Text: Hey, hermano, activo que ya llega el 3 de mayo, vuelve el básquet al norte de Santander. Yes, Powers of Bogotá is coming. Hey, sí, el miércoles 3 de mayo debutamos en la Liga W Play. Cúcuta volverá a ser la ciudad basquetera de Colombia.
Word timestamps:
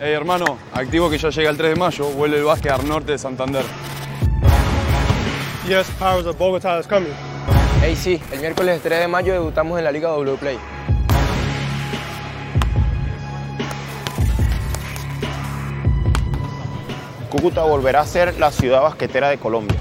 Hey, 0.00 0.12
hermano, 0.12 0.58
activo 0.72 1.08
que 1.08 1.18
ya 1.18 1.30
llega 1.30 1.50
el 1.50 1.56
3 1.56 1.70
de 1.70 1.76
mayo, 1.76 2.08
vuelve 2.10 2.38
el 2.38 2.44
básquet 2.44 2.72
al 2.72 2.86
norte 2.86 3.12
de 3.12 3.18
Santander. 3.18 3.64
Yes, 5.68 5.88
Powers 6.00 6.26
of 6.26 6.36
Bogotá 6.36 6.80
is 6.80 6.86
coming. 6.88 7.12
Hey, 7.80 7.94
sí, 7.94 8.20
el 8.32 8.40
miércoles 8.40 8.82
3 8.82 9.00
de 9.00 9.08
mayo 9.08 9.32
debutamos 9.32 9.78
en 9.78 9.84
la 9.84 9.92
Liga 9.92 10.08
W 10.08 10.36
Play. 10.36 10.58
Cúcuta 17.30 17.62
volverá 17.62 18.00
a 18.00 18.06
ser 18.06 18.36
la 18.40 18.50
ciudad 18.50 18.82
basquetera 18.82 19.28
de 19.28 19.38
Colombia. 19.38 19.78